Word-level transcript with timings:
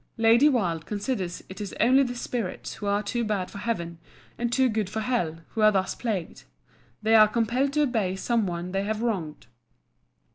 Lady 0.17 0.49
Wilde 0.49 0.87
considers 0.87 1.43
it 1.47 1.61
is 1.61 1.75
only 1.79 2.01
the 2.01 2.15
spirits 2.15 2.73
who 2.73 2.87
are 2.87 3.03
too 3.03 3.23
bad 3.23 3.51
for 3.51 3.59
heaven, 3.59 3.99
and 4.35 4.51
too 4.51 4.67
good 4.67 4.89
for 4.89 5.01
hell, 5.01 5.37
who 5.49 5.61
are 5.61 5.71
thus 5.71 5.93
plagued. 5.93 6.45
They 7.03 7.13
are 7.13 7.27
compelled 7.27 7.73
to 7.73 7.83
obey 7.83 8.15
some 8.15 8.47
one 8.47 8.71
they 8.71 8.83
have 8.83 9.03
wronged. 9.03 9.45